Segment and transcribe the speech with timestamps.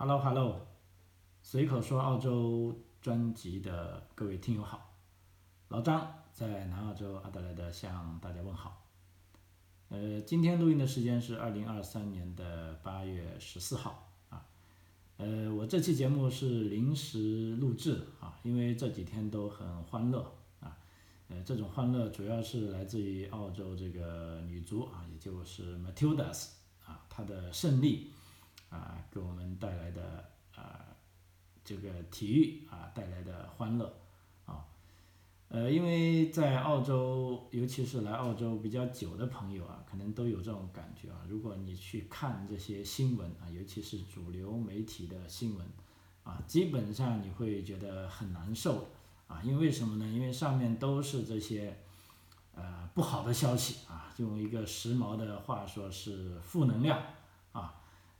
[0.00, 0.60] Hello Hello，
[1.42, 4.94] 随口说澳洲专辑的各位听友好，
[5.66, 8.86] 老张在南澳洲阿德莱德向大家问好。
[9.88, 14.46] 呃，今天录音的时间是二零二三年的八月十四号啊。
[15.16, 20.20] 呃，我这期节目是临时录制啊，因为这几天都很欢乐
[20.60, 20.78] 啊。
[21.26, 26.50] 呃，这种欢乐主要是来自于澳洲这个女足啊，也就是 Matildas
[26.86, 28.12] 啊，她的胜利。
[28.70, 30.84] 啊，给我们带来的啊，
[31.64, 33.92] 这个体育啊带来的欢乐
[34.44, 34.64] 啊，
[35.48, 41.24] 呃，因为在澳洲，尤其是来澳洲比较久的朋友啊，可能都有这种感觉啊。
[41.28, 45.66] 如果你去看这些新闻啊，尤其是主流媒体的新闻
[46.22, 48.90] 啊，基本上你会觉得很难受
[49.26, 49.40] 啊。
[49.42, 50.06] 因为什么呢？
[50.06, 51.78] 因为上面都是这些
[52.54, 57.02] 呃不好的消息啊，用一个时髦的话说是负能量。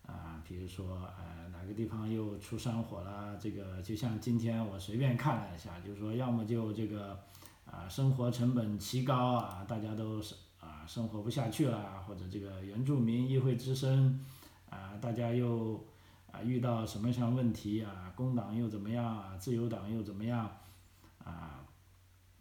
[0.09, 3.37] 啊，比如说，呃，哪个地方又出山火了？
[3.39, 7.21] 这个就像今天我随便看了一下，就是说，要么就这个，
[7.67, 14.19] 啊，生活成本奇高啊，大家都是啊，生活不下去了，或者这个原住民议会之声，
[14.71, 15.85] 啊，大家又
[16.33, 18.11] 啊遇到什么样问题啊？
[18.17, 19.37] 工党又怎么样啊？
[19.37, 20.51] 自由党又怎么样？
[21.23, 21.61] 啊，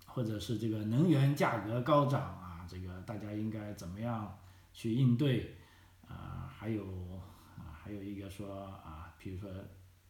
[0.05, 4.37] 或者是这个能源价格高涨啊，这个大家应该怎么样
[4.71, 5.57] 去应对？
[6.07, 6.81] 啊，还有。
[7.87, 9.49] 还有一个说啊，比如说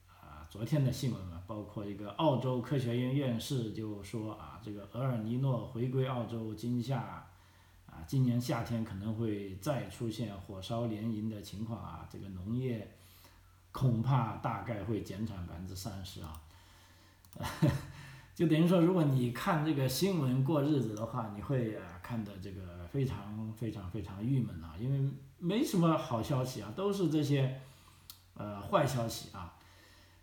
[0.08, 7.28] 啊，昨天的新闻嘛，包括一个澳洲科学院院士就说啊，这个厄尔尼诺回归澳洲，今夏
[7.86, 12.96] 啊，今年夏天可能会再出现火烧连营的情况啊，这个农业
[13.72, 16.42] 恐怕大概会减产百分之三十啊，
[18.34, 27.62] 就等于说，如果你看这个新闻过日子的话，你会啊看的这个非常非常非常郁闷啊，因为没什么好消息啊，都是这些。
[28.40, 29.58] 呃，坏消息啊，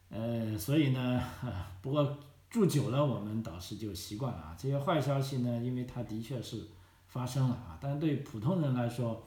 [0.08, 1.20] 呃，所以呢，
[1.82, 2.16] 不过
[2.48, 4.56] 住久了，我们倒是就习惯了啊。
[4.56, 6.68] 这些坏消息呢，因为它的确是
[7.08, 9.26] 发生了啊，但是对普通人来说，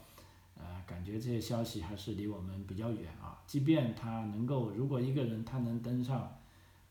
[0.55, 3.43] 呃，感觉这些消息还是离我们比较远啊。
[3.45, 6.39] 即便他能够，如果一个人他能登上，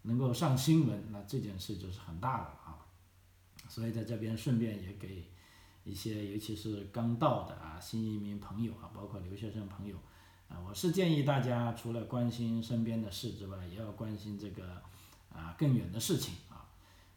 [0.03, 2.84] 能够上新闻，那这件事就是很大的啊。
[3.71, 5.25] 所以在这边顺便也给
[5.84, 9.97] 一些，尤其是刚到的啊新移民朋友啊，包括留学生朋友。
[10.49, 14.81] 啊，我是建议大家除了关心身边的事之外，也要关心这个
[15.33, 16.65] 啊更远的事情啊。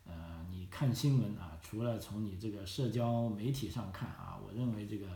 [0.05, 5.07] 呃，你看新闻啊，除了从你这个社交媒体上看啊，我认为这个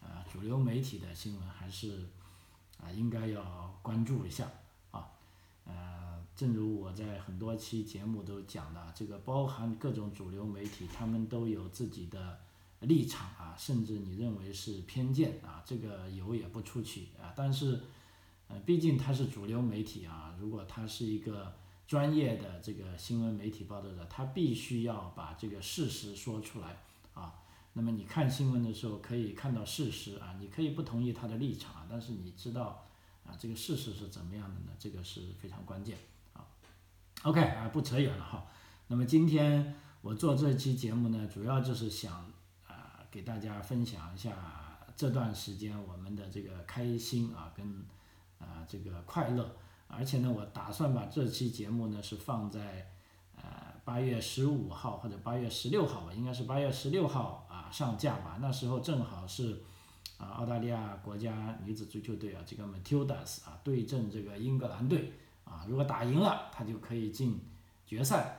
[0.00, 2.06] 呃主流媒体的新闻还是
[2.78, 4.48] 啊应该要关注一下
[4.90, 5.08] 啊。
[5.66, 12.38] 呃，正如我在很多期节目都讲的，这个包含各种主流媒体，他们都有自己的。
[12.80, 17.34] 立场啊，甚至你认为是偏见啊，这个油也不出去啊。
[17.36, 17.78] 但是，
[18.48, 20.34] 呃，毕竟它是主流媒体啊。
[20.40, 21.54] 如果它是一个
[21.86, 26.78] 专业的这个新闻媒体报道者，他必须要把这个事实说出来
[27.12, 27.34] 啊。
[27.74, 32.86] 那么你看新闻的时候可以看到事实啊，你可以不同意他的立场啊，但是你知道
[33.26, 34.72] 啊这个事实是怎么样的呢？
[34.78, 35.98] 这个是非常关键
[36.32, 36.46] 啊。
[37.24, 38.46] OK 啊，不扯远了哈。
[38.88, 42.32] 那么今天我做这期节目呢，主要就是想。
[43.10, 44.32] 给大家分享一下
[44.96, 47.66] 这段时间我们的这个开心啊，跟
[48.38, 49.56] 啊这个快乐，
[49.88, 52.90] 而且呢，我打算把这期节目呢是放在
[53.36, 53.42] 呃
[53.84, 58.38] 八月十五号或者八月十六号吧，应该是八月十六号啊上架吧。
[58.40, 59.62] 那时候正好是
[60.18, 65.12] 啊澳大利亚国家女子足球队啊这个 Matildas 啊对阵这个英格兰队
[65.44, 67.40] 啊，如果打赢了，他就可以进
[67.86, 68.36] 决赛。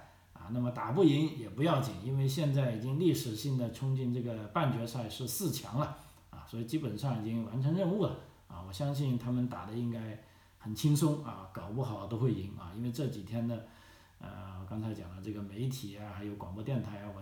[0.53, 5.97] 那么打不赢也不要紧，因为现在已经历史性的冲进这个半决赛是四强了，
[6.29, 8.17] 啊，所以基本上已经完成任务了，
[8.47, 10.23] 啊，我相信他们打的应该
[10.57, 13.67] 很轻松，啊，搞不好都会赢，啊，因为这几天的，
[14.19, 17.21] 呃，刚才讲了这个媒体啊，还有广播电台啊，我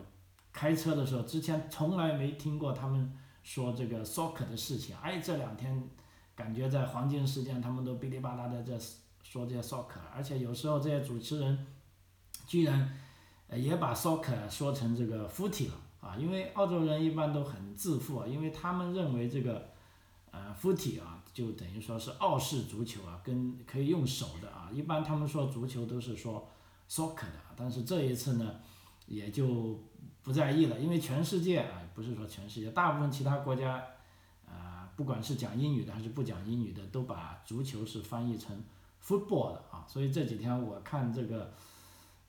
[0.52, 3.12] 开车的时候之前从来没听过他们
[3.44, 5.88] 说这个 soccer 的事情，哎，这两天
[6.36, 8.74] 感觉在黄金时间他们都哔哩吧啦的在
[9.24, 11.68] 说这些 soccer，而且有时候这些主持人
[12.48, 12.90] 居然。
[13.52, 19.70] 也把 soccer 说成这个 footy 了啊，因为澳洲人一般都很自负，因为他们认为这个
[20.30, 26.48] 呃 footy 啊，就等于说是澳式足球啊，跟可以用手的啊，一般他们说足球都是说
[26.88, 28.56] soccer 的，但是这一次呢，
[29.08, 29.80] 也就
[30.22, 33.84] 不在意了，因为全世界啊，不是说全世界，大部分其他国家
[34.48, 38.56] 啊，不管是讲英语的还是不讲英语的，都把足球是翻译成
[39.04, 41.52] football 的啊，所以这几天我看这个。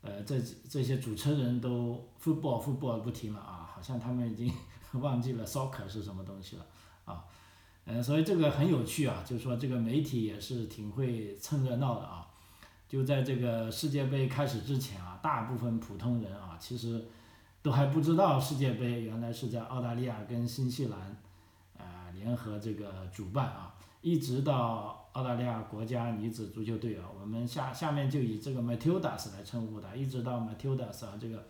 [0.02, 4.52] 呃，这这些主持人都 football football 不停了啊， 好像他们已经
[5.00, 6.66] 忘记了 soccer 是什么东西了
[7.04, 7.24] 啊。
[7.84, 12.26] 呃，所以这个很有趣啊，就是说这个媒体也是挺会蹭热闹的啊。
[12.88, 17.06] 就在这个世界杯开始之前啊，大部分普通人啊，其实
[17.62, 21.16] 都还不知道世界杯原来是在澳大利亚跟新西兰
[21.76, 31.48] 呃联合这个主办啊，一直到澳大利亚国家女子足球队啊，我们下下面就以这个 Matildas 来称呼它，一直到 Matildas 啊这个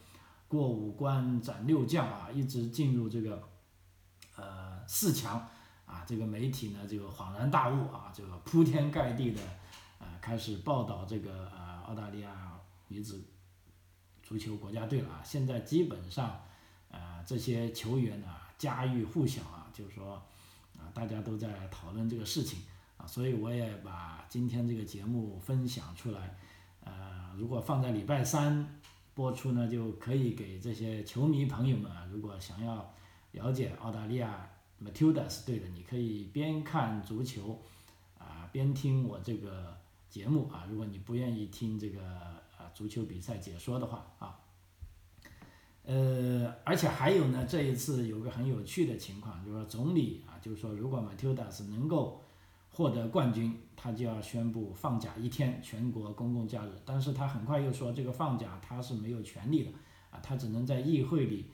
[0.48, 3.42] 过五关斩六将啊，一直进入这个
[4.36, 5.48] 呃四强。
[5.86, 9.40] 啊，这个媒体呢，这个恍然大悟啊，这个铺天盖地的，
[9.98, 12.56] 呃，开始报道这个呃澳大利亚
[12.86, 13.20] 女子
[14.22, 15.20] 足球国家队了啊。
[15.24, 16.40] 现在基本上，
[16.92, 20.22] 呃，这些球员呢家喻户晓啊，就是说，
[20.94, 22.60] 大家都在讨论这个事情
[22.96, 26.36] 啊，所以我也把今天这个节目分享出来，
[26.84, 28.80] 呃，如果放在礼拜三
[29.14, 32.94] 播出呢，就可以给这些球迷朋友们啊，如果想要
[33.32, 34.48] 了解澳大利亚。
[34.82, 37.60] Matildas 对的，你可以边看足球，
[38.18, 39.76] 啊，边听我这个
[40.08, 40.66] 节目啊。
[40.70, 42.02] 如果你不愿意听这个
[42.56, 44.39] 啊足球比赛解说的话啊，
[45.90, 52.22] 呃，而且还有呢，这一次有个很有趣的情况，就是说总理啊，就是说如果 Matildas 能够
[52.70, 56.70] 获得冠军，他就要宣布放假一天，全国公共假日。
[56.84, 59.70] 但是他很快又说，这个放假他是没有权利的，
[60.12, 61.46] 啊，他只能在议会里。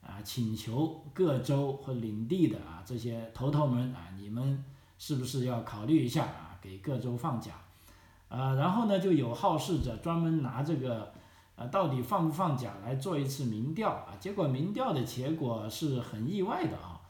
[0.00, 4.64] 啊，请求各州和领地的啊这些头头们啊，你们
[4.96, 7.52] 是不是要考虑一下啊，给各州放假？
[8.28, 11.12] 啊，然后呢，就有好事者专门拿这个，
[11.58, 14.16] 啊，到底放不放假来做一次民调啊？
[14.20, 17.00] 结果民调的结果是很意外的啊，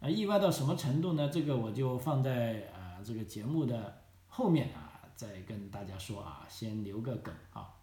[0.00, 1.28] 啊，意外到什么程度呢？
[1.28, 7.74] 这个我就放在啊这个节目的后面啊，再跟大家说啊，先留个梗啊。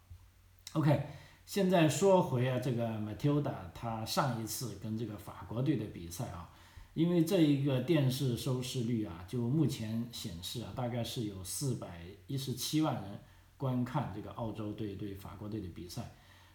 [0.74, 1.08] OK。
[1.46, 6.50] 现在说回啊，这个 Matilda，他上一次跟这个法国队的比赛啊，
[6.94, 13.20] 因为这一个电视收视率啊，就目前显示啊，大概是有四百一十七万人
[13.64, 16.12] 观看这个澳洲队对法国队的比赛。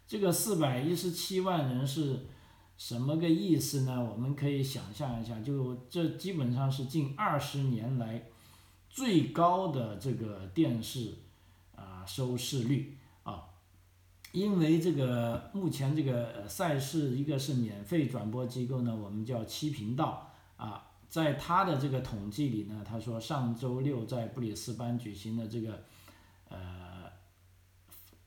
[0.07, 2.27] 这个四百一十七万人是
[2.77, 4.05] 什么个意思呢？
[4.05, 8.27] 我们可以想象一下，就这基本上是近二十年来
[8.91, 11.15] 最高的这个电视
[11.75, 13.45] 啊收视率啊。
[14.33, 25.85] 因为这个目前这个赛事一个是免费转播机构呢，我们叫七频道啊，在他的这个统计里呢，他说上周六在布里斯班举行的这个
[26.49, 26.88] 呃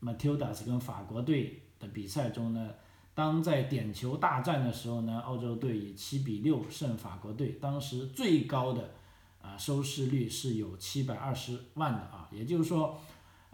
[0.02, 2.70] Matildas 跟法国队的比赛中呢，
[3.14, 8.90] 当在点球大战的时候呢，澳洲队以七比六胜法国队，当时最高的
[9.40, 12.98] 啊收视率是有七百二十万的啊，也就是说。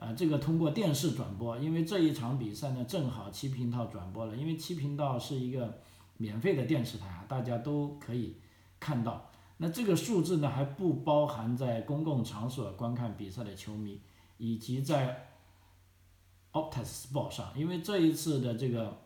[0.01, 5.81] 呃，这个通过电视转播，因为这一场比赛呢，正好七频道转播了，因为七频道是一个
[6.19, 8.37] 免费的电视台啊，大家都可以
[8.79, 9.29] 看到。
[9.57, 14.01] 那这个数字呢，还不包含在公共场所观看比赛的球迷，
[14.37, 15.28] 以及在
[16.59, 18.99] Optus Sport 上，因为这一次的这个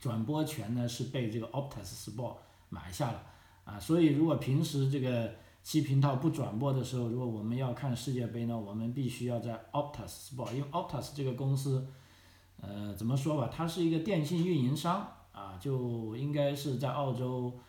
[0.00, 2.36] 转播权呢，是被这个 Optus Sport
[2.68, 3.24] 买下了
[3.64, 5.32] 啊，所以如果平时这个。
[5.64, 11.86] 七频道不转播的时候，如果我们要看世界杯呢，我们必须要在 Optus Sport，因为 Optus 这个公司，
[12.60, 17.60] 呃，怎么说吧，它是一个电信运营商啊，就应该是在澳洲，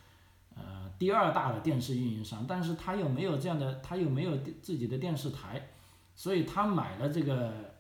[0.56, 5.70] 呃，第二大的电视运营商，但是它又没有这样的，它又没有自己的电视台，
[6.16, 7.73] 所以他买了这个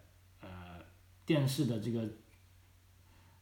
[1.25, 2.07] 电视的这个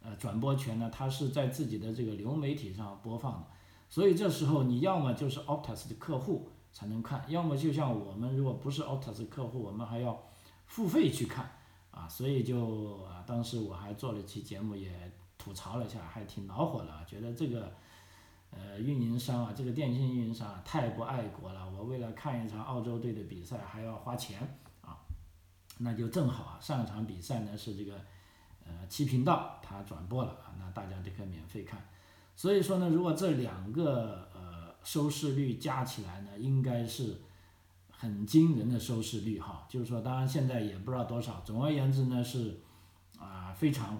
[0.01, 3.47] 呃转播权呢，它是在自己的这个流媒体上播放的，
[3.89, 6.49] 所以这时候你要么就是 Optus 的客户。
[6.73, 10.17] 才能看，要么就像我们如果不是 Optus 客户，我们还要
[10.67, 11.51] 付费去看，
[11.91, 14.89] 啊，所以就啊，当时我还做了期节目，也
[15.37, 17.73] 吐槽了一下，还挺恼火的，觉得这个
[18.51, 21.69] 呃运营商啊，这个电信运营商啊，太不爱国了。
[21.69, 24.57] 我为了看一场澳洲队的比赛还要花钱，
[25.81, 27.95] 那就正好啊，上一场比赛呢是这个
[28.65, 31.85] 呃七频道它转播了啊，那大家就可以免费看。
[32.35, 34.61] 所以说呢，如果这两个呃。
[34.83, 37.21] 收视率加起来呢，应该是
[37.91, 39.67] 很惊人的收视率哈。
[39.69, 41.39] 就是说，当然现在也不知道多少。
[41.45, 42.59] 总而言之呢，是
[43.19, 43.99] 啊，非常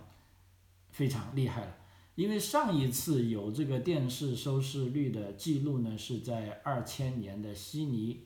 [0.90, 1.76] 非常厉害了。
[2.16, 8.26] 因为上一次有这个电视收视率的记录呢，是在二千年的悉尼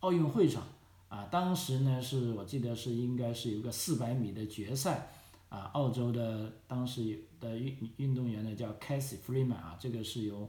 [0.00, 0.62] 奥运会上
[1.08, 1.26] 啊。
[1.30, 5.08] 当时呢，是我记得是应该是有个四百米的决赛
[5.48, 5.70] 啊。
[5.74, 10.48] 澳洲的当时的运运动员呢叫 Casey Freeman 啊，这个是由。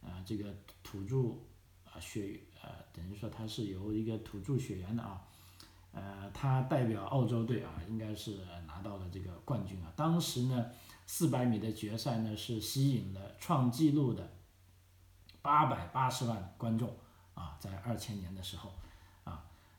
[0.00, 1.16] 啊，这个土著
[1.84, 5.20] 啊血呃，等于说他是由一个土著血缘的啊，
[5.90, 8.38] 呃，他代表澳洲队啊，应该是
[8.68, 9.92] 拿到了这个冠军啊。
[9.96, 10.66] 当时呢，
[11.04, 14.30] 四百米的决赛呢是吸引了创纪录的
[15.42, 16.96] 八百八十万观众
[17.34, 18.72] 啊，在二千年的时候，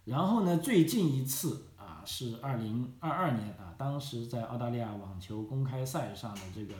[0.09, 6.73] 然后呢，最近一次啊是二零二二年啊，当时在澳大利亚网球公开赛上的这个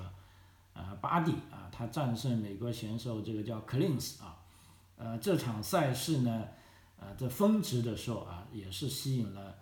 [0.73, 4.39] 呃巴蒂啊，他战胜美国选手这个叫 Cleans 啊，
[4.97, 6.47] 呃这场赛事呢，
[6.99, 9.55] 呃在峰值的时候啊，也是吸引了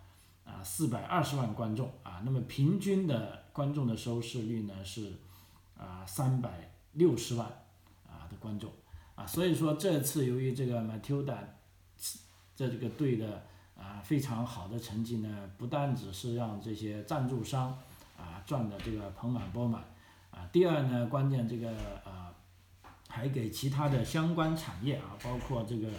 [0.45, 5.12] 啊四百二十万观众啊，那么平均的观众的收视率呢是
[5.77, 7.45] 啊三百六十万
[8.07, 8.71] 啊的观众。
[9.15, 11.39] 啊，所以说这次由于这个 Matilda
[12.55, 13.45] 这这个队的
[13.77, 17.77] 啊非常好的成绩呢，不单只是让这些赞助商
[18.17, 19.81] 啊赚的这个盆满钵满，
[20.31, 21.69] 啊，第二呢，关键这个
[22.03, 22.34] 呃
[23.07, 25.89] 还给其他的相关产业啊，包括这个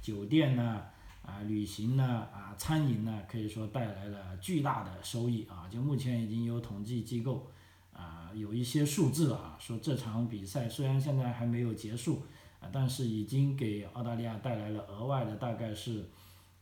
[0.00, 0.82] 酒店呢
[1.22, 7.50] 啊旅行呢啊餐饮呢，可以说带来了巨大的收益啊，就目前已经有统计机构
[7.92, 12.22] 啊有一些数字啊，说这场比赛虽然现在还没有结束。
[12.58, 16.08] 啊但是已经给澳大利亚带来了额外的大概是，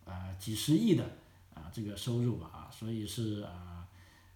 [0.05, 1.05] 啊几十亿的
[1.55, 3.87] 啊这个收入吧啊，所以是啊，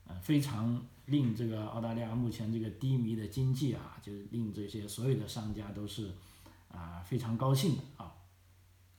[0.07, 6.13] 呃非常令这个澳大利亚目前这个低迷的经济啊，就令这些所有的商家都是
[6.71, 8.13] 啊非常高兴的啊，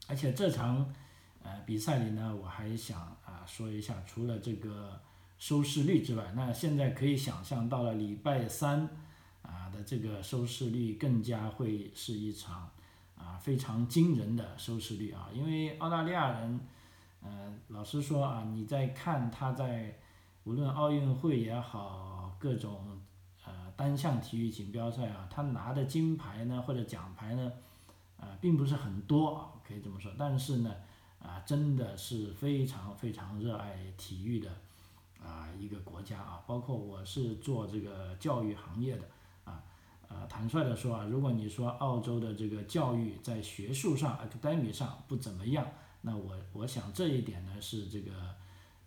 [0.07, 0.93] 而且这场
[1.43, 4.99] 呃比赛里呢，我还想啊说一下，除了这个
[5.37, 8.89] 收视率之外，那现在可以想象到了礼拜三。
[9.41, 12.69] 啊的这个收视率更加会是一场
[13.19, 16.59] 啊非常惊人的收视率啊，因为澳大利亚人，
[17.21, 19.99] 呃，老实说啊，你在看他在
[20.45, 22.99] 无论奥运会也好，各种
[23.45, 27.51] 呃单项体育锦标赛啊，他拿的金牌呢或者奖牌呢，
[28.17, 30.73] 啊并不是很多，可以这么说，但是呢，
[31.21, 34.49] 啊真的是非常非常热爱体育的
[35.21, 39.03] 啊一个国家啊，包括我是做这个教育行业的。
[40.11, 45.65] 呃，坦率的说啊，如果你说澳洲的这个教育在学术上、academic 上不怎么样，
[46.01, 48.11] 那我我想这一点呢是这个，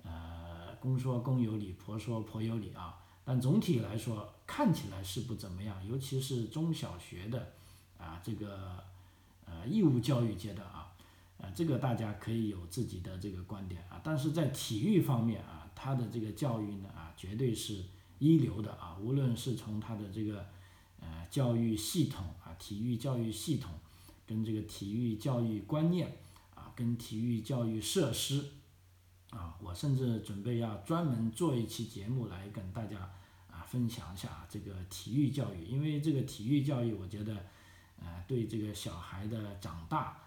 [0.02, 2.98] 呃，公说公有理，婆说婆有理啊。
[3.24, 7.52] 但总体来说，看起来是不怎么样，尤其是中小学的，
[7.98, 8.82] 啊，这个
[9.46, 10.92] 呃义务教育阶段啊，
[11.38, 14.00] 呃，这个大家可以有自己的这个观点啊。
[14.02, 17.84] 但是在体育方面啊，它的这个教育呢啊，绝对是
[18.18, 20.44] 一流的啊，无论是从它的这个。
[21.32, 23.72] 教育系统啊，体育教育系统，
[24.26, 26.18] 跟这个体育教育观念
[26.54, 28.50] 啊，跟体育教育设施
[29.30, 33.10] 啊，我甚至准备要专门做一期节目来跟大家
[33.50, 37.46] 啊分享一下这个体育教育，因为这个体育教育，我觉得
[37.98, 40.20] 呃，对这个小孩的长大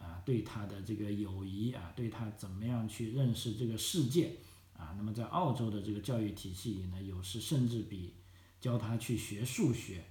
[0.00, 4.34] 啊，对他的这个友谊啊，对他怎么样去认识这个世界
[4.76, 8.12] 啊，那么在澳洲的这个教育体系里呢，有时甚至比
[8.60, 10.04] 教他去学数学。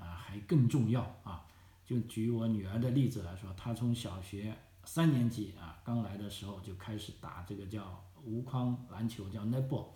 [0.00, 1.44] 啊，还更重要啊！
[1.84, 9.86] 就举我女儿的例子来说，她从小学三年级啊刚来的时候就开始打这个叫无框篮球，叫 netball，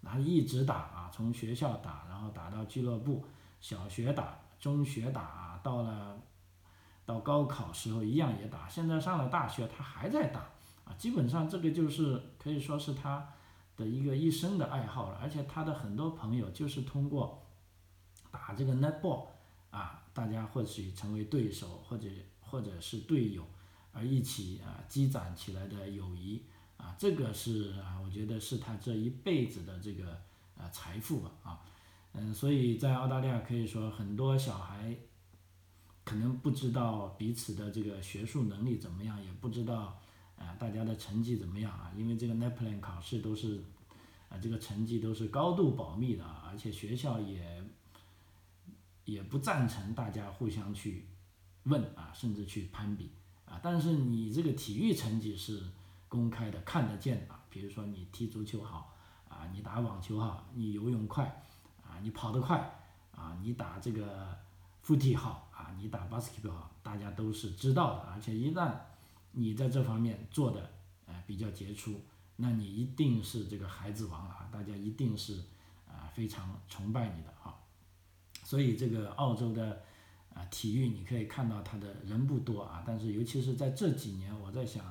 [0.00, 3.24] 然后一直打啊，从学校打，然后打到俱乐部，
[3.60, 6.18] 小学打，中学打，到了
[7.06, 10.40] 到高考时候一样也打，现在上了大学她还在打
[10.84, 13.28] 啊，基本上这个就是可以说是她
[13.76, 17.46] 的一个一生的爱好了，而且她的很多朋友就是通过
[18.32, 19.28] 打这个 netball。
[19.74, 22.06] 啊，大家或许成为对手，或者
[22.38, 23.44] 或者是队友，
[23.92, 26.40] 而一起啊积攒起来的友谊
[26.76, 30.16] 啊，这个是啊，我觉得是他这一辈子的这个
[30.56, 31.60] 呃财富吧啊，
[32.12, 34.96] 嗯，所以在澳大利亚可以说很多小孩
[36.04, 40.00] 可能不知道彼此的这个学术能力怎么样，也不知道
[40.38, 43.64] 啊大家的成绩怎么样啊，因为这个 NAPLAN 考试都是
[44.28, 47.63] 啊这个成绩都是高度保密的，而且学校也。
[49.04, 51.06] 也不赞成大家互相去
[51.64, 53.10] 问啊，甚至去攀比
[53.44, 53.60] 啊。
[53.62, 55.62] 但是你这个体育成绩是
[56.08, 57.42] 公开的，看得见啊。
[57.50, 58.92] 比如说你踢足球好
[59.28, 61.24] 啊，你打网球好，你游泳快
[61.82, 62.58] 啊，你跑得快
[63.12, 64.36] 啊，你打这个
[64.84, 68.00] footy 好啊，你打 basketball 好，大家都是知道的。
[68.10, 68.74] 而且一旦
[69.32, 70.70] 你在这方面做的
[71.06, 72.00] 呃比较杰出，
[72.36, 75.44] 那你一定是这个孩子王啊，大家一定是
[75.86, 77.54] 啊非常崇拜你的啊。
[78.54, 79.82] 所以这个澳洲的
[80.32, 84.84] 啊体育，你可以看到他的人不多啊，但是尤其是在这几年，我在想，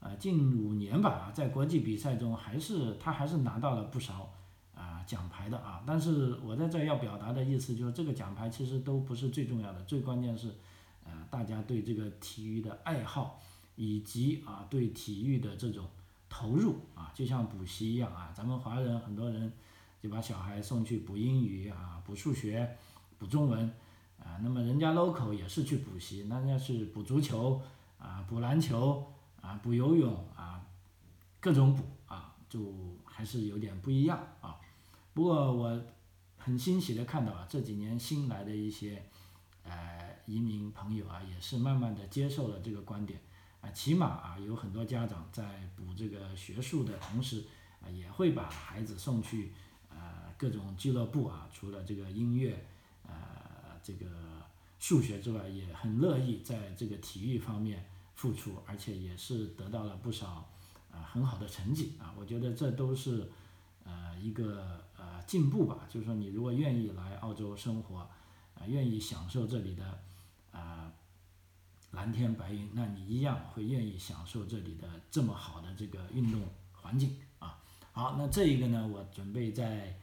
[0.00, 4.34] 啊近五年吧，在国际比赛中还是他还是拿到了不少
[4.74, 5.84] 啊奖牌的啊。
[5.86, 10.48] 但是我在这要表达的意思就是，这个奖牌其实都不是最重要的，最关键是，
[11.04, 13.40] 呃大家对这个体育的爱好，
[13.76, 15.86] 以及啊对体育的这种
[16.28, 19.52] 投入啊，就像补习一样啊，咱们华人很多人。
[20.02, 22.76] 就把小孩送去补英语啊，补数学，
[23.18, 23.72] 补中文，
[24.18, 27.62] 啊，那么人家 local 也是去补习，那要是补足球，
[27.98, 30.66] 啊，补篮球啊，补游泳啊，
[31.38, 34.58] 各种补啊，就还是有点不一样啊。
[35.14, 35.84] 不过我
[36.36, 39.04] 很欣喜的看到啊，这几年新来的一些
[39.62, 43.20] 呃移民朋友啊，也是慢慢的接受了这个观点
[43.60, 47.44] 啊，起码啊，有很多家长在补这个学术的同时
[47.80, 49.52] 啊，也会把孩子送去
[50.42, 52.66] 各种俱乐部啊，除了这个音乐
[53.06, 53.12] 呃
[53.80, 54.06] 这个
[54.80, 57.84] 数学之外，也很乐意在这个体育方面。
[58.14, 60.48] 付出，而且也是得到了不少
[60.92, 63.28] 啊很好的成绩啊，我觉得这都是
[63.84, 65.88] 呃一个呃进步吧。
[65.88, 67.98] 就是说，你如果愿意来澳洲生活，
[68.54, 69.98] 啊愿意享受这里的
[70.52, 70.92] 啊
[71.90, 76.40] 蓝天白云，那你一样会愿意享受这里的这么好的这个运动
[76.72, 77.58] 环境啊。
[77.92, 79.98] 好，那这一个呢，我准备在。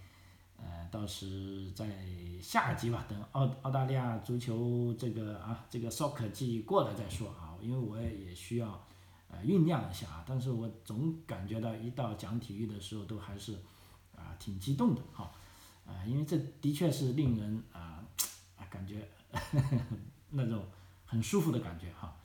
[0.62, 1.88] 呃，到时在
[2.42, 8.86] 下一集吧，等澳澳大利亚足球这个啊，这个 soccer 季过了再说啊，因为我也需要
[9.30, 13.54] 呃酝酿一下啊，但是我总感觉到一到讲体育的时候都还是
[14.16, 15.32] 啊挺激动的哈，
[15.86, 18.04] 啊，因为这的确是令人啊
[18.58, 19.78] 啊感觉呵 呵
[20.32, 20.66] 那种
[21.06, 22.16] 很舒服的感觉哈。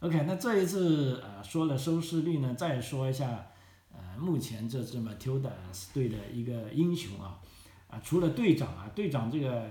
[0.00, 3.46] OK，那这一次呃说了收视率呢，再说一下
[3.92, 7.40] 呃目前这支 Matildas 队的一个英雄啊。
[7.94, 9.64] 啊，除了队长啊，队长这个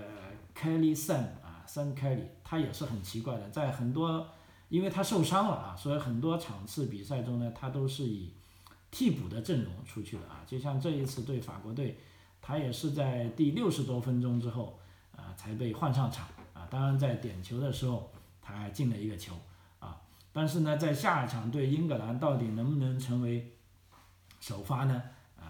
[0.56, 4.26] Kelly Sam 啊，Sam Kelly，他也是很奇怪的，在很多，
[4.70, 8.32] 因为他受伤了啊，所以很多场次比赛中呢，他都是以
[8.90, 10.40] 替补的阵容出去的啊。
[10.46, 11.98] 就像这一次对法国队，
[12.40, 14.78] 他也是在第六十多分钟之后
[15.14, 16.66] 啊才被换上场啊。
[16.70, 19.34] 当然在点球的时候他还进了一个球
[19.80, 20.00] 啊，
[20.32, 23.52] 但是呢，在下一场对英格兰到底能不能成为
[24.40, 25.02] 首发呢？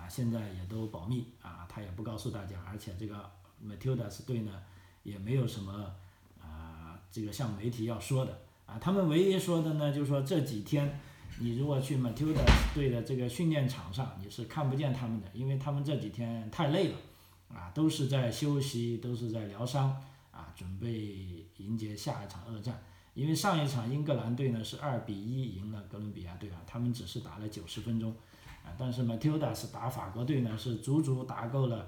[0.08, 3.30] 现在也都保密啊，他也不告诉大家，而且这个
[3.64, 4.52] Matildas 队呢，
[5.02, 5.94] 也没有什么
[6.40, 11.00] 啊，这个向媒体要说的啊，他们唯一说的呢，就是说这几天
[11.40, 16.96] 你如果去 Matildas 队的这个训练场上，你是看不见他们的，因为他们这几天太累了
[17.48, 19.90] 啊，都是在休息，都是在疗伤
[20.30, 22.82] 啊，准备迎接下一场恶战。
[23.14, 28.14] 因为上一场英格兰队呢是二比一赢了哥伦比亚队啊，他们只是打了九十分钟。
[28.64, 31.86] 啊，但是 Matilda 是打法国队呢，是足足打够了，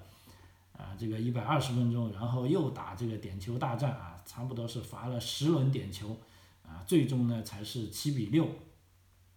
[0.77, 6.17] 啊，这个一百二十分钟，然后又打这个点球大战啊，差不多是罚了十轮点球，
[6.63, 8.47] 啊，最终呢才是七比六，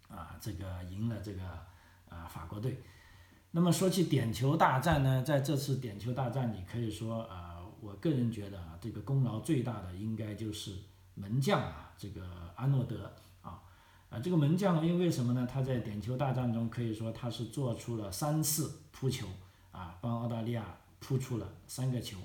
[0.09, 1.41] 啊，这个赢了这个
[2.09, 2.77] 啊法国队。
[3.51, 10.75] 那么说起点球大战呢，在这次点球大战里，可以说啊，我个人觉得啊，这个功劳最大的应该就是
[11.15, 12.21] 门将啊，这个
[12.55, 13.11] 阿诺德。
[14.09, 15.47] 啊，这个门将因为什么呢？
[15.51, 19.27] 他在点球大战中可以说他是做出了三次扑球，
[19.71, 22.17] 啊，帮澳大利亚扑出了三个球。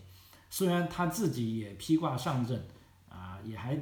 [0.49, 2.67] 虽然他自己也披挂上阵，
[3.09, 3.79] 啊，也还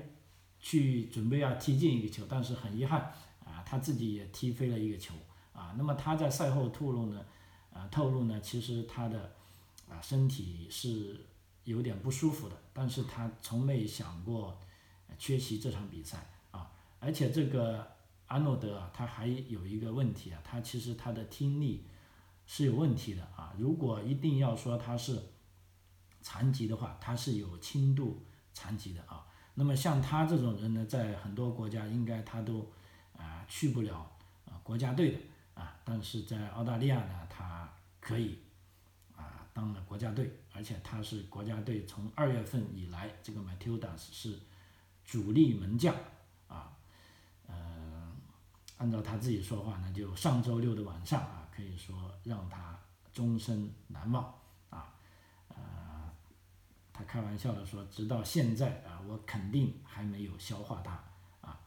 [0.59, 3.01] 去准备要踢进一个球，但是很遗憾，
[3.45, 5.15] 啊，他自己也踢飞了一个球。
[5.53, 7.25] 啊，那么他在赛后透露呢，
[7.73, 9.31] 啊，透露呢，其实他的
[9.89, 11.25] 啊身体是
[11.63, 14.59] 有点不舒服的，但是他从没想过
[15.19, 16.27] 缺席这场比赛。
[16.51, 17.85] 啊而且这个
[18.33, 21.85] 阿诺德啊，他还有一个问题啊，他其实他的听力
[22.47, 23.53] 是有问题的啊。
[23.59, 25.23] 如果一定要说他是
[26.23, 29.27] 残疾的话，他是有轻度残疾的啊。
[29.53, 32.73] 那么像他这种人呢，在很多国家应该他都
[33.15, 34.11] 啊去不了
[34.47, 35.19] 啊国家队的
[35.53, 38.39] 啊，但是在澳大利亚呢，他可以
[39.15, 44.39] 啊当了国家队，而且他是国家队从二月份以来，这个 Matilda 是
[45.05, 45.95] 主力门将
[46.49, 46.73] 啊，
[47.47, 47.82] 呃。
[48.83, 52.77] 按照他自己说话呢，就上周六的晚上啊，可以说让他
[53.13, 54.25] 终身难忘
[54.71, 54.93] 啊，
[55.47, 55.57] 呃，
[56.93, 61.01] 他开玩笑的说，直到现在啊，我肯定还没有消化它
[61.43, 61.61] 啊，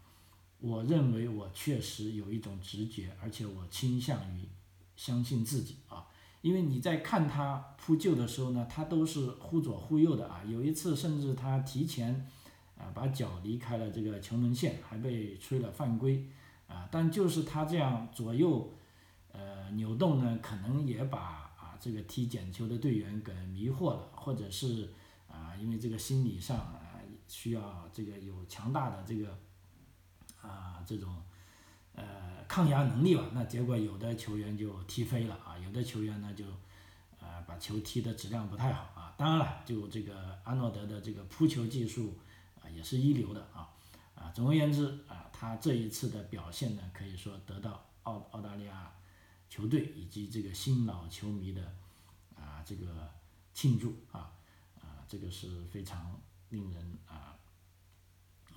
[0.59, 4.49] 我认为我确实有一种直觉，而且我倾向于
[4.97, 6.07] 相信自己啊，
[6.41, 12.29] 因为你在看他扑救的时候呢，他都是忽左忽右的啊，有一次甚至他提前
[12.77, 16.29] 啊把脚离开了这个球门线，还被吹了犯规。
[16.67, 18.73] 啊，但就是他这样左右，
[19.31, 24.91] 呃，扭动呢，可能也把啊这个踢捡球的队员给迷惑了，或者是
[25.27, 29.37] 啊，因为这个心理上啊需要这个有强大的这个
[30.41, 31.21] 啊这种
[31.93, 32.03] 呃
[32.47, 36.45] 抗压能力吧，那结果有的球员就踢飞了啊，有的球员呢就
[37.19, 42.17] 啊把球踢的质量不太好啊，当然了，就这个阿诺德的这个扑球技术
[42.59, 43.69] 啊也是一流的啊。
[44.15, 48.91] 啊，总而言之啊，他这一次的表现呢，可以说得到澳澳大利亚
[49.49, 51.75] 球队以及这个新老球迷的
[52.35, 53.13] 啊这个
[53.53, 54.31] 庆祝啊
[54.79, 57.37] 啊，这个是非常令人啊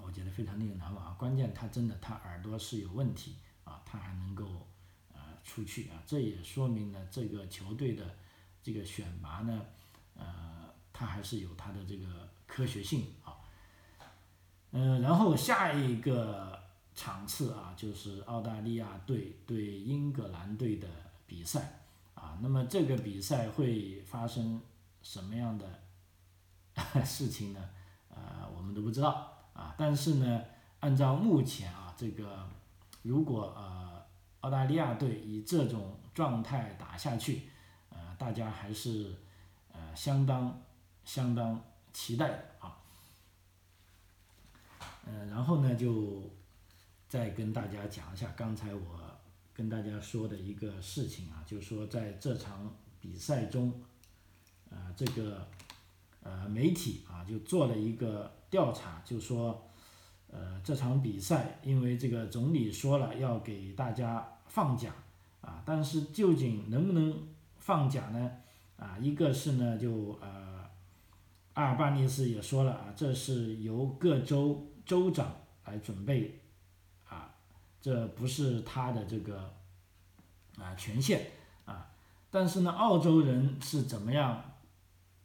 [0.01, 1.17] 我觉得非常令人难忘啊。
[1.19, 4.69] 关键他真的他耳朵是有问题啊，他还能够
[5.13, 8.17] 呃出去啊，这也说明了这个球队的
[8.63, 9.67] 这个选拔呢，
[10.15, 13.13] 呃，他还是有他的这个科学性。
[14.71, 16.59] 嗯，然后下一个
[16.95, 20.87] 场次啊，就是澳大利亚队对英格兰队的
[21.27, 21.81] 比赛
[22.15, 22.39] 啊。
[22.43, 24.61] 那么这个比赛会发生
[25.01, 25.67] 什么样的
[27.05, 27.61] 事情呢？
[28.11, 29.75] 呃，我们都不知道啊。
[29.79, 30.43] 但是呢，
[30.81, 32.47] 按照目前啊，这个
[33.03, 34.03] 如果呃
[34.41, 37.49] 澳大利亚队以这种状态打下去，
[37.89, 39.15] 呃，大家还是
[39.73, 40.61] 呃相当
[41.05, 41.59] 相当
[41.93, 42.78] 期待的啊。
[45.11, 46.23] 呃，然后呢，就
[47.09, 49.01] 再跟大家讲一下刚才我
[49.55, 53.73] 跟大家说的一个事情啊，就是说在这场比赛中，
[54.69, 55.49] 呃，这个
[56.23, 59.67] 呃媒体啊就做了一个调查，就说，
[60.31, 64.93] 呃，这场比赛因为这个总理说了要给大家放假
[65.41, 68.31] 啊，但是究竟能不能放假呢？
[68.77, 70.69] 啊，一个是呢，就呃，
[71.55, 74.68] 阿尔巴尼斯也说了啊，这是由各州。
[74.89, 76.41] 州长来准备，
[77.07, 77.35] 啊，
[77.79, 79.53] 这不是他的这个
[80.57, 81.31] 啊权限
[81.67, 81.91] 啊，
[82.31, 84.43] 但是呢，澳洲人是怎么样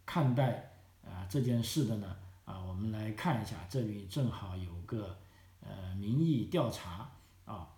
[0.05, 0.73] 看待
[1.05, 2.17] 啊这件事的呢？
[2.43, 5.17] 啊，我们来看一下，这里正好有个
[5.61, 7.09] 呃民意调查
[7.45, 7.69] 啊，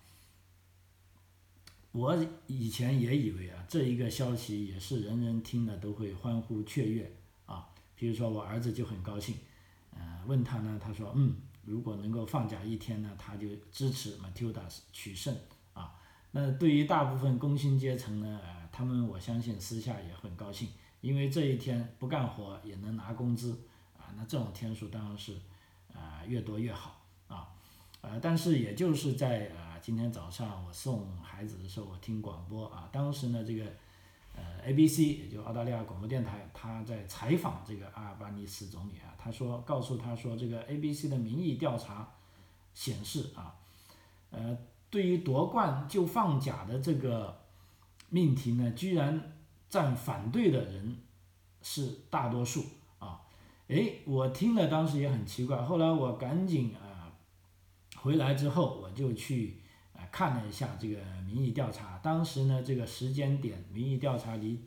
[1.92, 2.18] 我
[2.48, 9.38] 以前也以为啊这一个消息也是人人听了都会欢呼雀跃啊，比如说我儿子就很高兴，
[9.94, 11.36] 呃，问他呢，他说嗯。
[11.66, 14.62] 如果能够放假一天呢，他就支持 Matilda
[14.94, 15.36] 取胜
[15.74, 15.94] 啊。
[16.32, 20.70] 那对于大部分工薪阶层呢，呃，他们我相信私下也很高兴，
[21.02, 23.60] 因为这一天不干活也能拿工资
[23.98, 24.14] 啊。
[24.16, 25.38] 那这种天数当然是，
[25.94, 27.50] 啊，越多越好啊。
[28.02, 33.66] 呃，但是也就是在啊今天早上我送孩子的时候，我听广播啊，当时呢这个。
[34.36, 42.12] 呃，ABC 也就澳大利亚广播电台，他在采访这个阿尔巴尼斯总理啊，他说，告诉他说，这个 ABC 的民意调查
[42.74, 43.56] 显示啊，
[44.32, 44.58] 呃，
[44.90, 47.42] 对于夺冠就放假的这个
[48.10, 49.38] 命题呢，居然
[49.70, 50.98] 占反对的人
[51.62, 52.66] 是大多数
[53.00, 53.22] 啊，
[53.68, 57.12] 诶，我听了当时也很奇怪，后来我赶紧啊
[57.98, 59.62] 回来之后，我就去。
[60.16, 60.98] 看了一下这个
[61.28, 64.64] 民意调查，当时呢，这个时间点民意调查离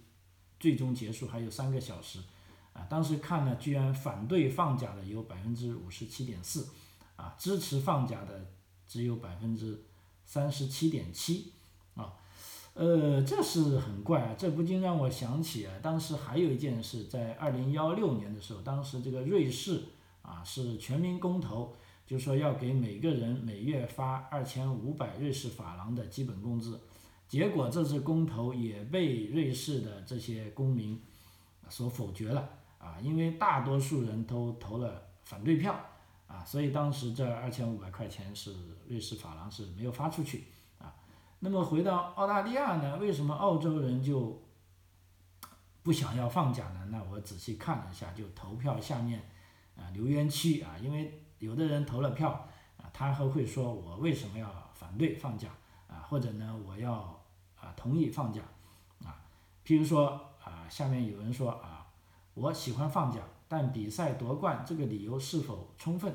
[0.60, 2.18] 最终结束还有三个小时，
[2.74, 6.68] 啊，当时看了，居然反对放假的有百分之五十七点四，
[7.16, 8.50] 啊，支持放假的
[8.86, 9.86] 只有百分之
[10.26, 11.54] 三十七点七，
[11.94, 12.12] 啊，
[12.74, 19.84] 呃，这是很怪啊，这不禁让我想起啊，当时还有一件事，在二零幺六年的时候，当时这个瑞士
[20.20, 21.74] 啊是全民公投。
[22.08, 26.80] 就说要给每个人每月发二千五百瑞士法郎的基本工资，
[27.28, 30.98] 结果这次公投也被瑞士的这些公民
[31.68, 35.78] 所否决了啊，因为大多数人都投了反对票
[36.26, 38.54] 啊，所以当时这二千五百块钱是
[38.88, 40.44] 瑞士法郎是没有发出去
[40.78, 40.94] 啊。
[41.40, 44.42] 那么回到澳大利亚呢，为什么澳洲人就
[45.82, 46.86] 不想要放假呢？
[46.90, 49.28] 那我仔细看了一下，就投票下面
[49.76, 51.24] 啊留言区啊，因为。
[51.38, 52.30] 有的人投了票，
[52.76, 55.48] 啊，他还会说我为什么要反对放假
[55.86, 56.04] 啊？
[56.08, 56.92] 或者呢，我要
[57.60, 58.42] 啊同意放假
[59.04, 59.22] 啊？
[59.64, 60.08] 譬如说
[60.42, 61.86] 啊，下面有人说啊，
[62.34, 66.12] 我喜欢放假，但比赛夺冠这个理由是否充分？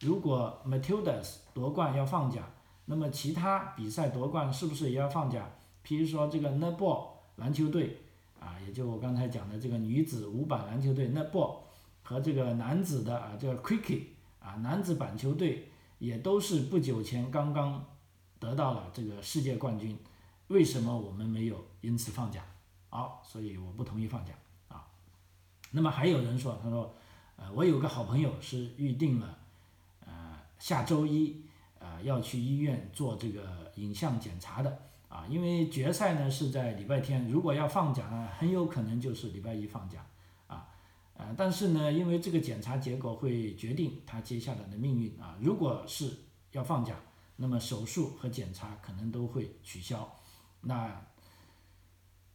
[0.00, 2.42] 如果 Matildas 夺冠要放假，
[2.86, 5.48] 那么其他比赛夺冠是不是也要放假？
[5.86, 8.00] 譬如说这个 Neball 篮球队
[8.40, 11.58] 啊，也就我刚才讲的这个女子五板篮球队 Neball
[12.02, 14.06] 和这个男子的啊这个 Cricket。
[14.44, 17.82] 啊，男子板球队也都是不久前刚刚
[18.38, 19.98] 得到了这个世界冠军，
[20.48, 22.44] 为什么我们没有因此放假？
[22.90, 24.34] 好，所以我不同意放假
[24.68, 24.86] 啊。
[25.70, 26.94] 那么还有人说，他说，
[27.36, 29.38] 呃，我有个好朋友是预定了，
[30.04, 31.42] 呃，下周一，
[31.78, 34.78] 呃，要去医院做这个影像检查的
[35.08, 40.04] 啊，因为决赛呢是在礼拜天，如果要放假呢，很有可能就是礼拜一放假。
[41.16, 45.38] 啊，但是呢，因为这个检查结果会决定他接下来的命运啊。
[45.40, 46.12] 如果是
[46.50, 46.98] 要放假，
[47.36, 50.12] 那么手术和检查可能都会取消。
[50.60, 51.00] 那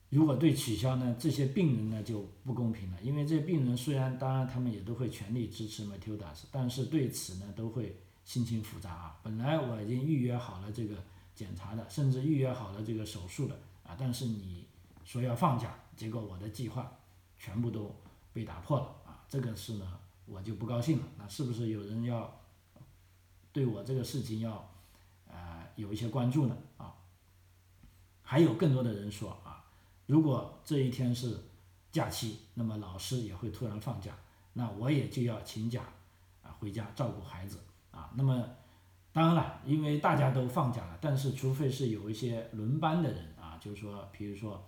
[0.09, 9.19] 如果对取消呢，这些病人呢就不公平了，因为这些病人虽然当然他们也都会全力支持 Matildas，但是对此呢都会心情复杂啊。
[9.21, 10.95] 本来我已经预约好了这个
[11.35, 14.65] 检查的，甚至预约好了这个手术的啊，但是你
[15.03, 16.89] 说要放假，结果我的计划
[17.37, 17.93] 全部都。
[18.33, 21.03] 被打破了啊，这个事呢，我就不高兴了。
[21.17, 22.39] 那是不是有人要
[23.51, 24.69] 对我这个事情要
[25.27, 26.57] 呃有一些关注呢？
[26.77, 26.95] 啊，
[28.21, 29.65] 还有更多的人说啊，
[30.05, 31.37] 如果这一天是
[31.91, 34.15] 假期，那么老师也会突然放假，
[34.53, 35.83] 那我也就要请假
[36.43, 37.59] 啊回家照顾孩子
[37.91, 38.11] 啊。
[38.15, 38.47] 那么
[39.11, 44.63] 当然了，因为大家都放假了，但是除非是有一些轮班的人啊，就是说，比如说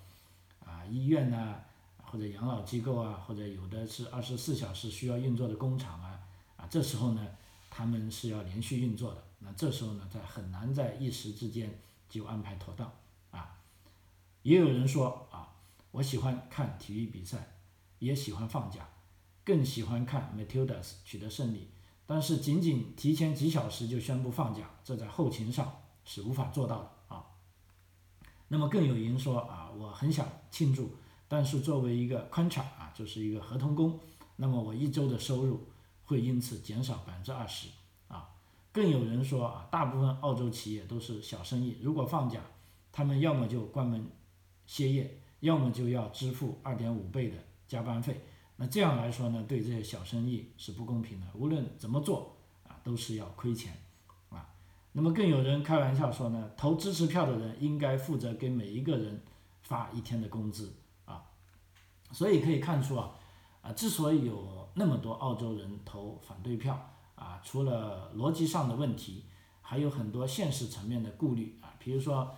[0.65, 1.63] 啊医院呐，
[2.12, 6.19] 或者养老机构啊，或者有的是二十四小时需要运作的工厂啊，
[6.58, 7.26] 啊这时候呢，
[7.69, 12.91] 他们是要连续运作的，那这时候呢，在很难在一时之间就安排妥当
[13.32, 13.58] 啊。
[14.41, 15.56] 也有人说啊，
[15.91, 17.56] 我喜欢看体育比赛，
[18.00, 18.89] 也喜欢放假，
[19.45, 21.69] 更喜欢看 Matildas 取得胜利。
[22.06, 27.26] 但是仅仅提前几小时就宣布放假，这在后勤上是无法做到的啊。
[28.50, 30.93] 那么更有人说啊，我很想庆祝，
[31.32, 33.98] 但是作为一个 contract 啊，就是一个合同工，
[34.36, 35.65] 那么我一周的收入
[36.04, 37.70] 会因此减少百分之二十
[38.10, 38.28] 啊。
[38.74, 42.41] 更有人说啊，大部分澳洲企业都是小生意，如果放假，
[42.91, 44.06] 他们要么就关门
[44.65, 48.20] 歇业，要么就要支付二点五倍的加班费。
[48.58, 51.28] 那这样来说呢，对这些小生意是不公平的。
[51.34, 52.36] 无论怎么做
[52.67, 53.72] 啊，都是要亏钱
[54.28, 54.50] 啊。
[54.91, 59.24] 那么更有人开玩笑说呢，投支持票的人应该负责给每一个人
[59.62, 60.74] 发一天的工资。
[62.12, 63.12] 所以可以看出啊，
[63.62, 66.78] 啊，之所以有那么多澳洲人投反对票
[67.15, 69.24] 啊，除了逻辑上的问题，
[69.62, 71.74] 还有很多现实层面的顾虑啊。
[71.80, 72.36] 比如说，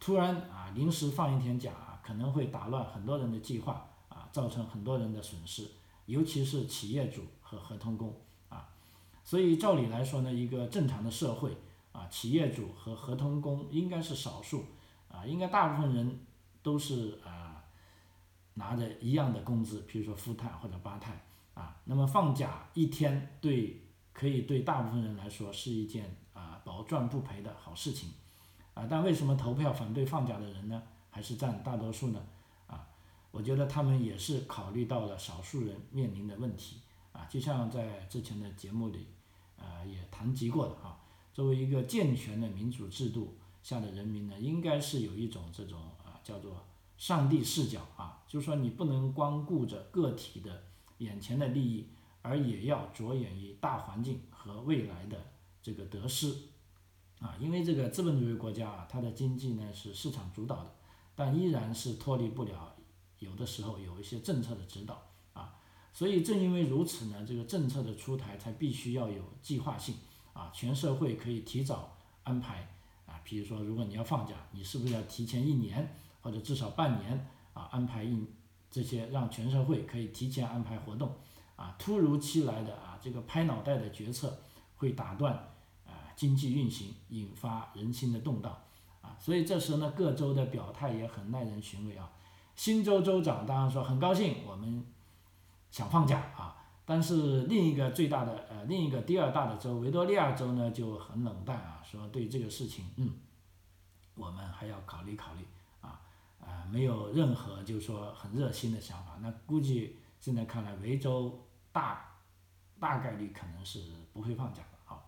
[0.00, 4.28] 突然啊临时放一天假啊，可能会打乱很多人的计划啊。
[4.32, 5.66] 造成很多人的损失，
[6.04, 8.14] 尤其是企业主和合同工
[8.50, 8.68] 啊，
[9.24, 11.56] 所以照理来说呢，一个正常的社会
[11.92, 14.66] 啊，企业主和合同工应该是少数
[15.08, 16.20] 啊，应该大部分人
[16.62, 17.45] 都是啊
[18.56, 28.10] 拿着一样的工资，比如说富泰或者八泰啊，那么放假一天对可以对大部分人来说是一件啊保赚不赔的好事情
[28.74, 32.22] 啊，但为什么投票反对放假的人呢，还是占大多数呢？
[32.66, 32.86] 啊
[33.30, 36.80] 我觉得他们也是考虑到了少数人面临的问题
[37.12, 39.06] 啊，就像在之前的节目里，
[39.56, 40.98] 呃，也谈及过的啊。
[41.34, 46.64] 作为一个健全的民主制度下的人民呢，应该是有一种这种啊叫做
[46.96, 50.64] 上帝视角啊，就是说你不能光顾着个体的
[50.98, 51.88] 眼前的利益，
[52.22, 55.18] 而也要着眼于大环境和未来的
[55.62, 56.34] 这个得失
[57.20, 57.36] 啊。
[57.38, 60.74] 因为这个资本主义国家啊，它的经济呢是市场主导的，
[61.14, 62.74] 但依然是脱离不了。
[63.18, 65.54] 有的时候有一些政策的指导啊，
[65.92, 69.94] 所以正因为如此呢，这个政策的出台才必须要有计划性
[70.34, 72.68] 啊，全社会可以提早安排
[73.06, 78.26] 啊，比如说如果你要放假，你是不是要提前一年或者至少半年啊安排一
[78.68, 81.14] 这些让全社会可以提前安排活动
[81.54, 84.36] 啊，突如其来的啊这个拍脑袋的决策
[84.74, 85.32] 会打断
[85.86, 88.58] 啊经济运行，引发人心的动荡
[89.00, 92.10] 啊，所以这时呢各州的表态也很耐人寻味啊。
[92.56, 94.84] 新州州长当然说很高兴，我们
[95.70, 103.12] 想放假啊，但是另一个最大的呃另一个第二大的州维多利亚州呢就很冷淡啊，说对这个事情嗯，
[104.16, 105.46] 我们还要考虑考虑
[106.70, 112.20] 没有任何就是说很热心的想法，那估计现在看来维州大
[112.78, 113.80] 大概率可能是
[114.12, 115.02] 不会放假的啊，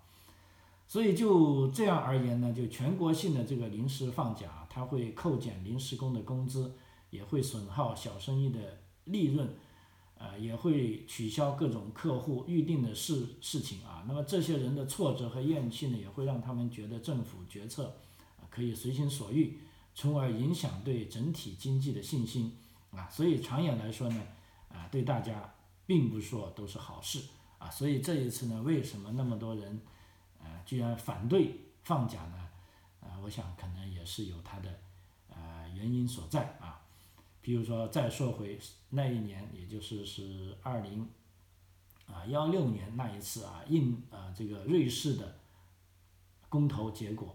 [0.86, 6.74] 所以就这样而言呢，就全国性的这个临时放假，它会扣减临时工的工资。
[7.10, 8.58] 也会损耗小生意的
[9.04, 9.48] 利润，
[10.18, 14.04] 呃，也会取消各种客户预定的事事情啊。
[14.06, 17.96] 那么这些人的挫折和怨气呢，也会让他们觉得政府决策
[18.50, 19.58] 可以随心所欲，
[19.98, 22.56] 从而影响对整体经济的信心
[22.92, 23.10] 啊。
[23.10, 24.22] 所以长远来说呢，
[24.68, 25.52] 啊，对大家
[25.86, 27.24] 并不说都是好事
[27.58, 27.68] 啊。
[27.68, 29.82] 所以这一次呢，为什么那么多人
[30.40, 32.48] 呃居然反对放假呢？
[33.00, 34.72] 啊，我想可能也是有它的
[35.30, 36.80] 呃原因所在啊。
[37.40, 38.56] 比如说，再说回
[38.90, 41.08] 那一年，也就是是二零
[42.06, 45.40] 啊幺六年那一次啊，印啊这个瑞士的
[46.48, 47.34] 公投结果，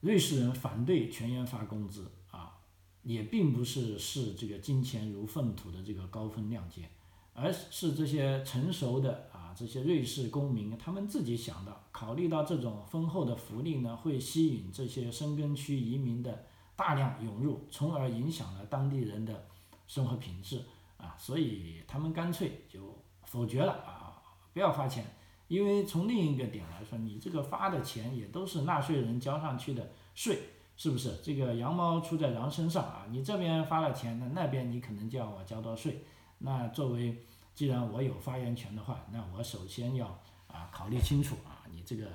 [0.00, 2.58] 瑞士人反对全员发工资啊，
[3.02, 6.88] 也并不是视这个金钱如粪土的这个高风亮节，
[7.32, 16.44] 而是这些成熟的啊这些瑞士公民他们自己想到，考虑到这种丰厚的福利呢，会吸引这些深根区移民的。
[16.78, 19.48] 大量涌入，从而影响了当地人的
[19.88, 20.62] 生活品质
[20.96, 25.04] 啊，所以他们干脆就否决了啊，不要发钱，
[25.48, 30.38] 因为从另一个点来说，你这个发的钱也都是纳税人交上去的税，
[30.76, 31.16] 是不是？
[31.22, 36.04] 这个羊毛出在羊身上啊，你这边发了钱，那那边你可能叫我交多税，
[36.38, 40.06] 那作为既然我有发言权的话，那我首先要
[40.46, 42.06] 啊考虑清楚啊，你这个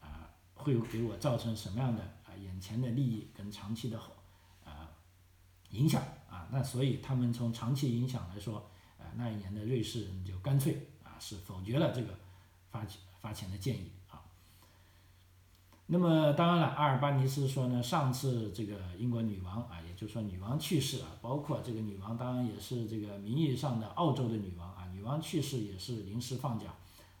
[0.00, 4.12] 啊会给我造成什么样的啊眼前的利益跟长期的好
[4.64, 4.88] 啊
[5.70, 6.48] 影响啊？
[6.50, 8.56] 那所以他们从长期影响来说，
[8.98, 12.18] 啊那一年的瑞士人就干脆啊是否决了这个
[12.70, 12.86] 发
[13.20, 14.22] 发钱的建议啊。
[15.86, 26.66] 那么当然了，阿尔巴尼斯说呢，上次这个英国女王啊，也就是说女王去世啊，包括这个女王当然也是这个名义上的澳洲的女王啊，女王去世也是临时放假，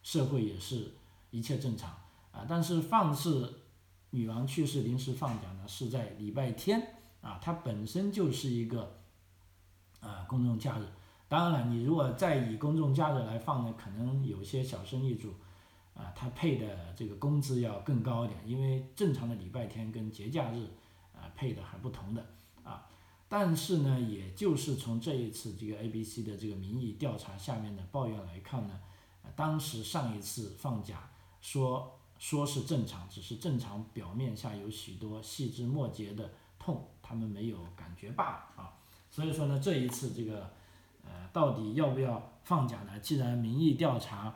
[0.02, 0.94] 社会也是
[1.30, 1.90] 一切正常
[2.30, 2.46] 啊。
[2.48, 3.52] 但是放置
[4.10, 9.00] 女王去世临时放假呢，是在礼拜天啊，它本身就是一个
[10.00, 10.84] 啊公众假日。
[11.30, 15.32] 当然了，你如果再以公众假日来放呢，可能有些小生意主。
[15.92, 20.64] 啊，他配的这个工资要更高一点，因为正常的礼拜天跟节假日，
[21.12, 22.24] 啊配的还不同的
[22.64, 22.88] 啊。
[23.28, 28.80] 但是呢，也就是从这一次这个 ABC 的这个民意调查下面的抱怨来看呢，
[29.36, 31.10] 当时上一次放假
[31.42, 38.72] 说说是正常，只是正常表面下有许多细枝末节的痛，他们没有感觉罢了啊。
[39.10, 40.50] 所以说呢，这一次这个
[41.04, 42.98] 呃到底要不要放假呢？
[43.00, 44.34] 既然民意调查。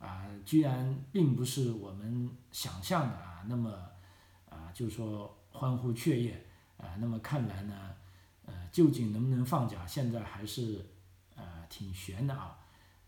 [0.00, 3.70] 啊，居然并不是我们想象的啊，那么
[4.48, 6.46] 啊，就说欢呼雀跃
[6.78, 7.74] 啊，那么看来呢，
[8.46, 10.86] 呃，究竟能不能放假，现在还是
[11.36, 12.58] 呃挺悬的啊。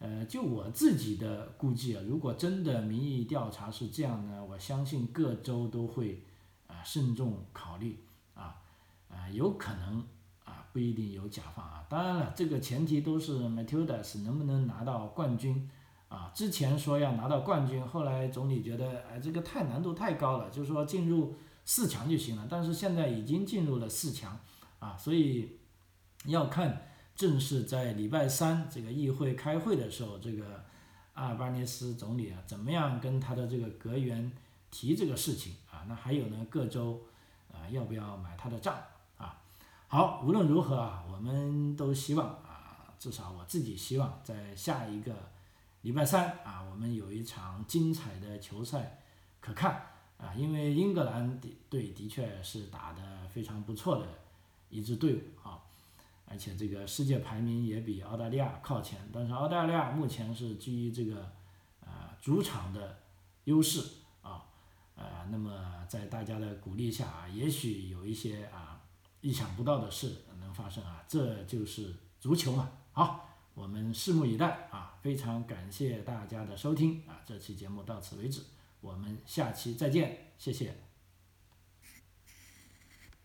[0.01, 6.23] 呃，就我自己的估计啊，如果真的民意调查是这样呢，我相信各州都会
[6.67, 8.61] 啊慎重考虑啊
[9.09, 10.07] 啊，有可能
[10.73, 11.85] 不一定有假放啊。
[11.89, 15.71] 当然了，这个前提都是 Matildas 能不能拿到冠军。
[16.09, 22.47] 啊，之前说要拿到冠军，后来总理觉得，哎，这个太难度太高了，就说进入四强就行了。
[22.51, 24.39] 但是现在已经进入了四强，
[24.79, 25.57] 啊，所以
[26.27, 30.63] 要看正式在礼拜三这个议会开会的时候，这个
[31.15, 34.31] 阿尔巴尼斯总理啊，怎么样跟他的这个阁员
[34.71, 35.87] 提这个事情啊？
[35.89, 37.01] 那还有呢，各州
[37.51, 38.77] 啊要不要买他的账？
[39.93, 45.15] 好，无论如何啊，我们都希望啊，至少我自己希望在下一个。
[45.83, 49.03] 礼拜三啊，我们有一场精彩的球赛
[49.39, 49.85] 可看
[50.17, 54.07] 啊，因为英格兰的队的确是打得非常不错的
[54.71, 55.61] 一支队伍啊，
[56.25, 61.31] 而且这个世界排名也比澳大利亚靠前，但是澳大利亚目前是基于这个
[61.85, 62.97] 啊主场的
[63.45, 63.87] 优势
[64.23, 64.47] 啊，
[64.97, 68.62] 呃，那么在大家的鼓励下啊，也许有一些啊
[69.23, 73.31] 意想不到的事能发生啊，这就是足球嘛，好。
[73.55, 74.99] 我们拭目以待啊！
[75.03, 77.21] 非常感谢大家的收听啊！
[77.27, 78.41] 这期节目到此为止，
[78.81, 80.75] 我们下期再见，谢谢。